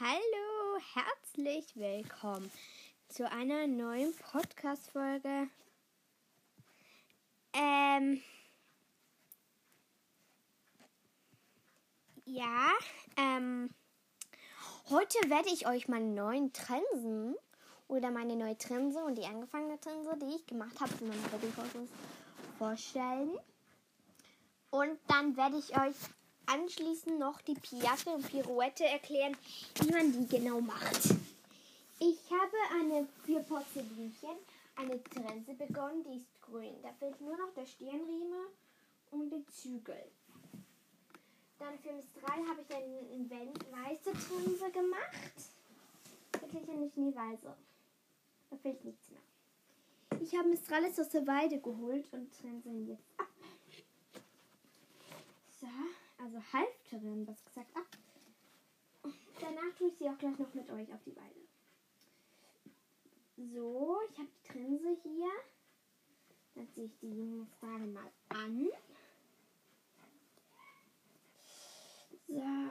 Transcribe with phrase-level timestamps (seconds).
[0.00, 2.50] Hallo, herzlich willkommen
[3.08, 5.48] zu einer neuen Podcast-Folge.
[7.52, 8.22] Ähm,
[12.24, 12.70] ja,
[13.18, 13.68] ähm,
[14.88, 17.36] heute werde ich euch meine neuen Trensen
[17.86, 21.88] oder meine neue Trense und die angefangene Trense, die ich gemacht habe, in meinem Babyfotos
[22.56, 23.38] vorstellen.
[24.70, 25.96] Und dann werde ich euch
[26.46, 29.36] anschließend noch die Piaffe und Pirouette erklären,
[29.80, 31.14] wie man die genau macht.
[31.98, 34.36] Ich habe eine für Porzellinchen
[34.76, 36.74] eine Trense begonnen, die ist grün.
[36.82, 38.46] Da fehlt nur noch der Stirnriemen
[39.10, 40.10] und die Zügel.
[41.58, 45.32] Dann für Miss 3 habe ich eine weiße Trense gemacht.
[46.32, 47.54] Wirklich nicht nie weiße.
[48.50, 50.20] Da fehlt nichts mehr.
[50.20, 53.28] Ich habe Miss Rallis aus der Weide geholt und trense ihn jetzt ab.
[55.60, 55.66] So
[56.22, 57.86] also Halfterin, was gesagt, ab.
[59.40, 61.40] Danach tue ich sie auch gleich noch mit euch auf die Weide.
[63.36, 65.30] So, ich habe die Trense hier.
[66.54, 68.68] Dann ziehe ich die Frage mal an.
[72.28, 72.70] So.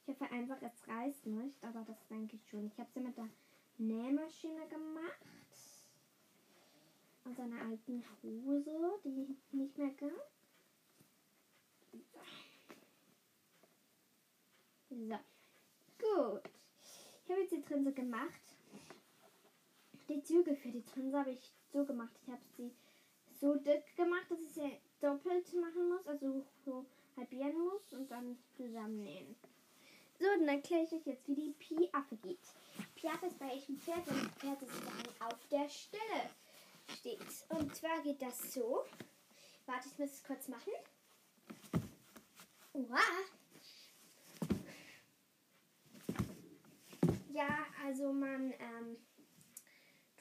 [0.00, 2.66] Ich hoffe einfach, es reißt nicht, aber das denke ich schon.
[2.66, 3.28] Ich habe sie mit der
[3.78, 5.26] Nähmaschine gemacht.
[7.24, 10.37] Aus einer alten Hose, die nicht mehr gab.
[15.06, 15.14] So.
[15.98, 16.42] Gut.
[17.24, 18.40] Ich habe jetzt die Trense gemacht.
[20.08, 22.12] Die Züge für die Trense habe ich so gemacht.
[22.22, 22.74] Ich habe sie
[23.40, 26.84] so dick gemacht, dass ich sie doppelt machen muss, also so
[27.16, 29.36] halbieren muss und dann zusammennähen.
[30.18, 32.40] So, dann erkläre ich euch jetzt, wie die Piaffe geht.
[32.96, 36.30] Piaffe ist bei echtem Pferd, wenn das Pferd sozusagen auf der Stelle
[36.88, 37.20] steht.
[37.50, 38.84] Und zwar geht das so.
[39.66, 40.72] Warte, ich muss es kurz machen.
[42.72, 42.98] Uah.
[47.38, 47.66] Ja,
[47.98, 48.96] also man ähm,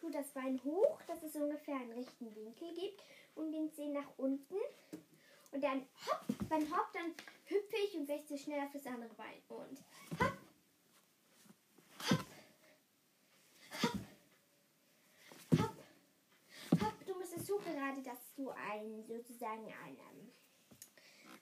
[0.00, 3.02] tut das Bein hoch, dass es ungefähr einen rechten Winkel gibt
[3.34, 4.54] und den Zeh nach unten.
[5.52, 7.12] Und dann hopp, beim Hopp, dann
[7.44, 9.42] hüpfe ich und wechsle schnell auf das andere Bein.
[9.48, 9.78] Und
[10.18, 10.32] hopp,
[13.82, 13.96] hopp,
[15.58, 15.76] hopp,
[16.80, 17.06] hopp.
[17.06, 19.98] Du musst es so gerade, dass du ein, sozusagen ein,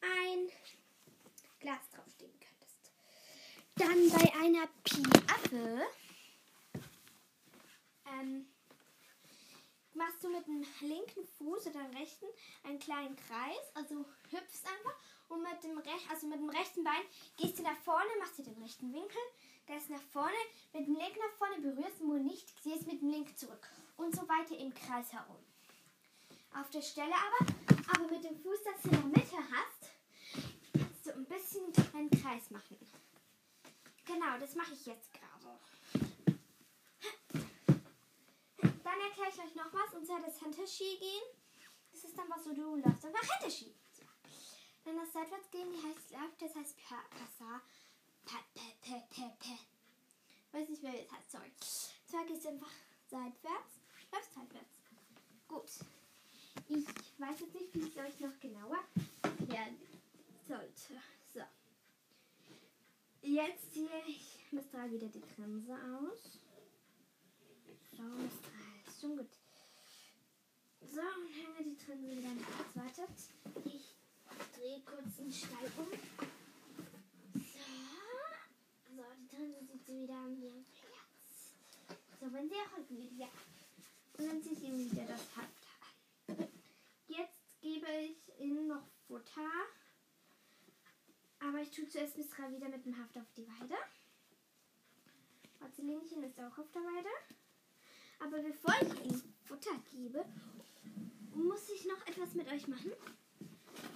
[0.00, 0.48] ein
[1.58, 2.92] Glas draufstehen könntest.
[3.74, 5.88] Dann bei einer Piaffe
[8.20, 8.46] ähm,
[9.94, 12.26] machst du mit dem linken Fuß oder dem rechten
[12.64, 14.96] einen kleinen Kreis, also hüpfst einfach
[15.28, 17.02] und mit dem, Rech also mit dem rechten Bein
[17.36, 19.20] gehst du nach vorne, machst du den rechten Winkel,
[19.68, 20.36] der ist nach vorne,
[20.72, 24.14] mit dem linken nach vorne berührst du nur nicht, gehst mit dem linken zurück und
[24.14, 25.44] so weiter im Kreis herum.
[26.52, 27.52] Auf der Stelle aber,
[27.94, 32.50] aber mit dem Fuß, das du in der Mitte hast, so ein bisschen einen Kreis
[32.50, 32.76] machen.
[34.04, 35.30] Genau, das mache ich jetzt gerade.
[38.90, 41.22] Dann erkläre ich euch noch was, und zwar das Hinterski gehen.
[41.92, 43.74] Das ist dann was, so du läufst einfach Hinterski.
[43.92, 44.02] So.
[44.84, 47.60] Dann das Seitwärts gehen, die heißt läuft, das heißt Passa.
[50.52, 51.52] Weiß nicht, wer das heißt, sorry.
[52.06, 52.70] Zwar gehst du einfach
[53.08, 53.80] seitwärts,
[54.12, 54.78] läufst seitwärts.
[55.48, 55.70] Gut.
[56.68, 56.86] Ich
[57.20, 58.78] weiß jetzt nicht, wie ich es euch noch genauer
[59.22, 59.76] erklären
[60.46, 61.02] sollte.
[61.34, 61.40] So.
[63.22, 66.40] Jetzt ziehe ich Mistral wieder die Grenze aus.
[67.96, 68.69] So, Mistral ist
[69.00, 69.30] schon gut.
[70.82, 72.76] So, und hänge die Trense wieder nach.
[72.76, 73.16] Wartet.
[73.64, 73.94] Ich
[74.54, 75.88] drehe kurz den Stall um.
[77.34, 77.60] So.
[78.96, 81.98] So, die Trense sieht sie wieder an ihrem Platz.
[82.20, 83.28] So, wenn sie erhalten wird, ja.
[84.18, 85.70] Und dann ziehe ich ihm wieder das Halfter
[86.28, 86.48] an.
[87.08, 89.50] Jetzt gebe ich ihnen noch Futter.
[91.38, 93.76] Aber ich tue zuerst Mistra wieder mit dem Haft auf die Weide.
[95.58, 97.08] Marcelinchen ist auch auf der Weide.
[98.20, 100.24] Aber bevor ich ihm Futter gebe,
[101.34, 102.92] muss ich noch etwas mit euch machen.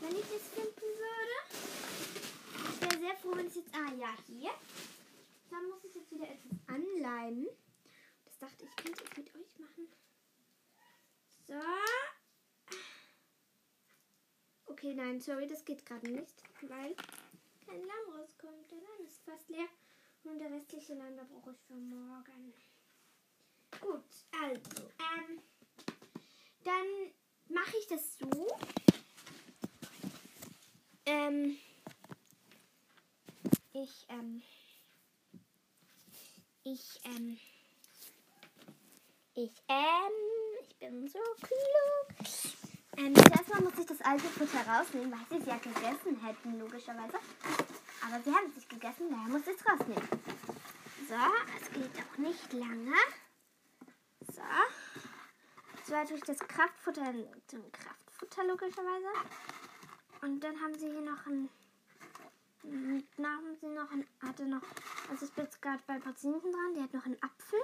[0.01, 1.39] Wenn ich es finden würde.
[2.73, 3.75] Ich wäre sehr froh, wenn es jetzt.
[3.75, 4.51] Ah ja, hier.
[5.51, 7.48] Dann muss ich jetzt wieder etwas anleimen.
[8.25, 9.89] Das dachte ich, könnte ich mit euch machen.
[11.47, 11.54] So.
[14.66, 16.97] Okay, nein, sorry, das geht gerade nicht, weil
[17.66, 18.71] kein Lamm rauskommt.
[18.71, 19.69] Der Lamm ist fast leer.
[20.25, 22.54] Und der restliche Lamm, da brauche ich für morgen.
[24.32, 25.41] Also, ähm,
[26.65, 26.86] dann
[27.48, 28.56] mache ich das so.
[31.06, 31.59] Ähm,
[33.72, 34.42] ich, ähm,
[36.65, 37.38] ich, ähm,
[39.34, 40.12] ich, ähm,
[40.62, 42.65] ich bin so klug.
[42.97, 46.59] Ähm, zuerst mal muss ich das alte Futter rausnehmen, weil sie es ja gegessen hätten,
[46.59, 47.18] logischerweise.
[48.06, 50.09] Aber sie haben es nicht gegessen, daher muss ich es rausnehmen.
[51.09, 51.15] So,
[51.60, 52.94] es geht auch nicht lange.
[54.32, 54.42] So.
[55.86, 57.12] So tue ich das Kraftfutter
[57.47, 59.09] zum Kraftfutter logischerweise.
[60.22, 61.48] Und dann haben sie hier noch ein.
[62.62, 64.06] Dann haben sie noch ein.
[64.22, 64.62] Hatte noch.
[65.10, 66.74] Also bin jetzt gerade bei Patienten dran.
[66.74, 67.60] Die hat noch einen Apfel.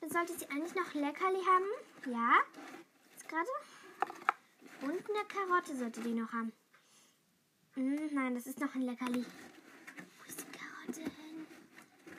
[0.00, 1.66] Dann sollte sie eigentlich noch Leckerli haben.
[2.06, 2.32] Ja.
[3.10, 3.48] Jetzt gerade.
[4.80, 6.52] Und eine Karotte sollte die noch haben.
[7.74, 9.24] Hm, nein, das ist noch ein Leckerli.
[9.24, 11.46] Wo ist die Karotte hin?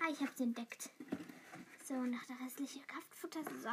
[0.01, 0.89] Ah, ich habe sie entdeckt.
[1.89, 3.39] So, noch der restliche Kraftfutter.
[3.63, 3.69] So.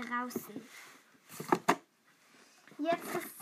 [0.00, 0.62] Draußen.
[2.78, 3.36] Jetzt ist.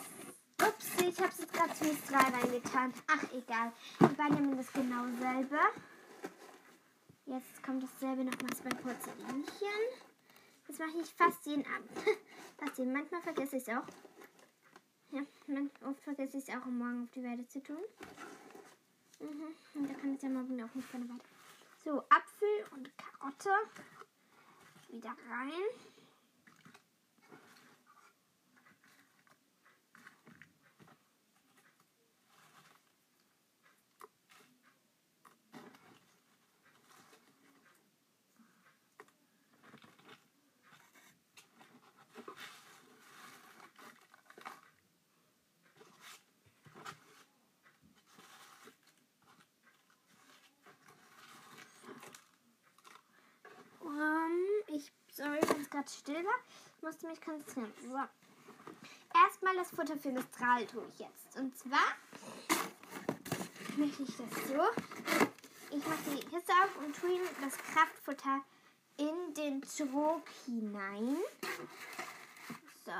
[0.61, 2.93] Ups, ich habe es jetzt gerade zu 3 reingetan.
[3.07, 3.73] Ach, egal.
[4.01, 5.59] Die beiden nehmen das genau selbe.
[7.25, 9.81] Jetzt kommt dasselbe nochmals beim Porzellinchen.
[10.67, 11.91] Das mache ich fast jeden Abend.
[12.59, 12.93] fast jeden.
[12.93, 13.87] Manchmal vergesse ich es auch.
[15.13, 15.23] Ja,
[15.89, 17.81] oft vergesse ich es auch, um morgen auf die Werde zu tun.
[19.21, 19.55] Mhm.
[19.73, 21.40] Und da kann es ja morgen auch nicht von der Weide.
[21.83, 23.51] So, Apfel und Karotte.
[24.91, 25.53] Wieder rein.
[55.13, 56.35] Sorry, wenn es gerade still war.
[56.83, 57.73] Musste mich konzentrieren.
[57.83, 57.99] So.
[59.27, 61.37] Erstmal das Futter für Mistral tue ich jetzt.
[61.37, 61.97] Und zwar
[63.77, 65.77] möchte ich das so.
[65.77, 68.45] Ich mache die Kiste auf und tue ihm das Kraftfutter
[68.97, 71.17] in den Trog hinein.
[72.85, 72.93] So,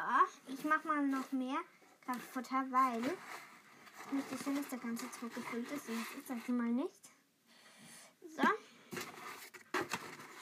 [0.53, 1.59] ich mache mal noch mehr
[2.05, 5.89] Kraftfutter, weil ich möchte schön, dass der ganze Trog gefüllt ist.
[5.89, 7.01] Und das ist das mal nicht.
[8.37, 8.43] So.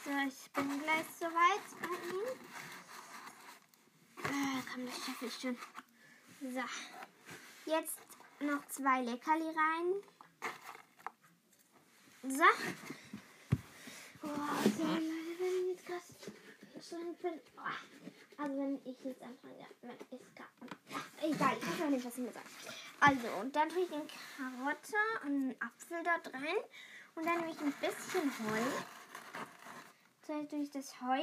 [0.09, 2.29] So, ich bin gleich soweit bei ihm.
[4.25, 5.59] Äh, komm, das schaffe ich schon.
[6.41, 6.63] So.
[7.71, 7.99] Jetzt
[8.41, 10.03] noch zwei Leckerli rein.
[12.23, 12.45] So.
[14.23, 16.05] Oh, so, Leute, wenn ich jetzt gerade
[17.21, 17.41] bin.
[17.59, 18.43] Oh.
[18.43, 19.67] Also, wenn ich jetzt anfange, ja,
[20.11, 20.49] ist gar.
[21.21, 22.47] Egal, ich weiß nicht, was ich mir sage.
[23.01, 26.57] Also, und dann tue ich eine Karotte und einen Apfel dort rein.
[27.15, 28.33] Und dann nehme ich ein bisschen
[30.29, 31.23] Heu durch das Heu.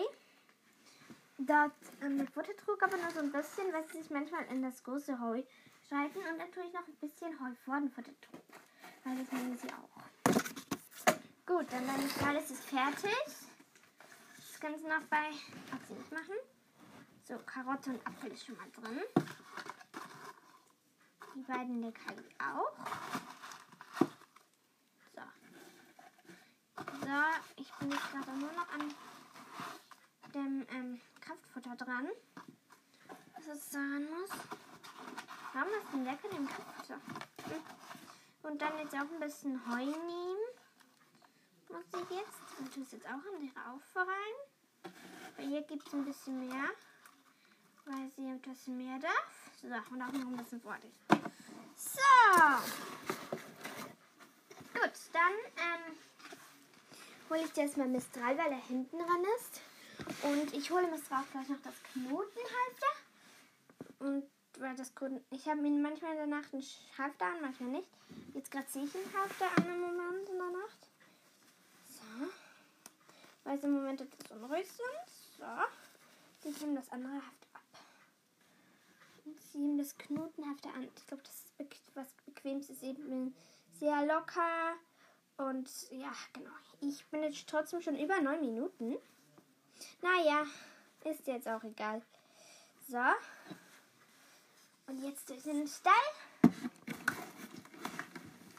[1.37, 5.19] Dort ähm, Futtertrug aber nur so ein bisschen, weil sie sich manchmal in das große
[5.19, 5.43] Heu
[5.87, 6.17] schalten.
[6.17, 8.41] Und dann tue ich noch ein bisschen Heu vor den Futtertrug.
[9.03, 9.89] Weil das mögen sie auch.
[11.45, 13.15] Gut, dann dann ist alles ist fertig.
[14.37, 15.29] Das Ganze noch bei
[15.71, 16.35] Absinth machen.
[17.27, 19.01] So, Karotte und Apfel ist schon mal drin.
[21.35, 23.34] Die beiden Leckerli auch.
[27.05, 27.11] So,
[27.57, 28.91] ich bin jetzt gerade nur noch an
[30.33, 32.09] dem ähm, Kraftfutter dran.
[33.35, 34.31] Was es daran muss.
[35.53, 36.95] Warum ist denn lecker dem Kraftfutter?
[36.95, 38.49] Hm.
[38.49, 40.45] Und dann jetzt auch ein bisschen Heu nehmen.
[41.69, 42.39] Muss ich jetzt.
[42.57, 44.91] Und tue es jetzt auch in die Raufe rein.
[45.37, 46.71] Weil hier gibt es ein bisschen mehr.
[47.85, 49.51] Weil sie etwas mehr darf.
[49.61, 50.91] So, und auch noch ein bisschen fertig.
[51.75, 51.99] So.
[54.73, 55.97] Gut, dann ähm,
[57.29, 59.61] hole ich dir erstmal Mistral, weil er hinten dran ist.
[60.23, 62.93] Und ich hole Mistral gleich noch das Knotenhalfter.
[63.99, 64.23] Und
[64.59, 64.93] weil das
[65.31, 66.63] ich habe ihn manchmal in der Nacht einen
[66.97, 67.89] Halfter an, manchmal nicht.
[68.33, 70.89] Jetzt gerade sehe ich einen Halfter an im Moment in der Nacht.
[71.87, 72.27] So.
[73.43, 75.37] Weil sie im Moment etwas unruhig sind.
[75.37, 76.49] So.
[76.49, 77.61] Ich nehme das andere Haft ab.
[79.25, 80.87] Und ziehe ihm das Knotenhafter an.
[80.95, 82.81] Ich glaube, das ist was Bequemstes.
[82.83, 83.35] Eben
[83.79, 84.75] sehr locker.
[85.37, 86.51] Und ja, genau.
[86.81, 88.95] Ich bin jetzt trotzdem schon über neun Minuten.
[90.01, 90.45] Naja,
[91.03, 92.01] ist jetzt auch egal.
[92.87, 92.97] So.
[94.87, 95.93] Und jetzt durch den Stall.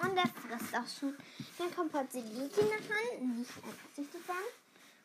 [0.03, 1.17] Und der frisst auch schon.
[1.59, 3.39] Dann kommt Porzellinchen noch an.
[3.39, 4.45] Nicht einfach sich das an.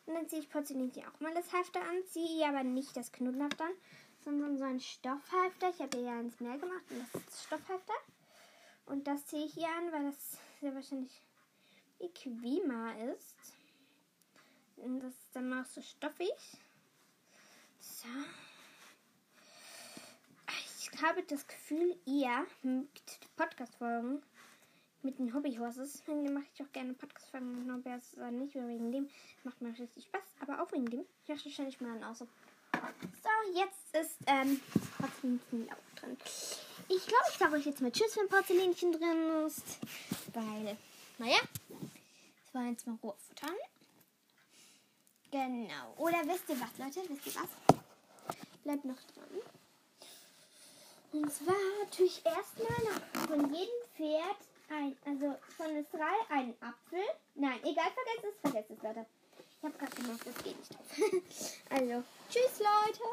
[0.06, 2.04] Und dann ziehe ich Porzellinchen auch mal das Halfter an.
[2.10, 3.72] Ziehe ihr aber nicht das Knuddelhalfter an,
[4.24, 5.70] sondern so ein Stoffhalfter.
[5.70, 7.94] Ich habe ihr ja eins mehr gemacht und das ist das Stoffhalfter.
[8.86, 11.22] Und das ziehe ich ihr an, weil das sehr wahrscheinlich
[12.02, 13.36] bequemer ist.
[14.76, 16.34] Und das ist dann auch so stoffig.
[17.78, 18.08] So.
[20.76, 24.22] Ich habe das Gefühl, ihr mögt Podcast-Folgen
[25.02, 26.02] mit den Hobbyhorses.
[26.06, 29.08] Dann mache ich auch gerne Podcast-Folgen mit Hobbyhorses, aber nicht nur wegen dem.
[29.44, 31.04] Macht mir richtig Spaß, aber auch wegen dem.
[31.22, 32.18] Ich mache wahrscheinlich mal an aus.
[32.18, 32.26] So,
[33.54, 34.60] jetzt ist ähm,
[35.22, 36.16] ein Lauf drin.
[36.88, 39.78] ich glaube, ich sage euch jetzt mal Tschüss, wenn Porzellinchen drin ist.
[40.32, 40.76] Weil,
[41.22, 41.38] naja,
[41.68, 43.54] das war jetzt mal Ruhe futtern.
[45.30, 45.94] Genau.
[45.96, 47.08] Oder wisst ihr was, Leute?
[47.08, 47.48] Wisst ihr was?
[48.64, 49.40] Bleibt noch dran.
[51.12, 51.54] Und zwar
[51.96, 52.76] tue ich erstmal
[53.28, 54.36] von jedem Pferd
[54.68, 57.04] ein, also von den drei einen Apfel.
[57.36, 59.06] Nein, egal, vergesst es, vergesst es, Leute.
[59.58, 60.76] Ich habe gerade gemacht, das geht nicht.
[61.70, 63.04] also, tschüss, Leute.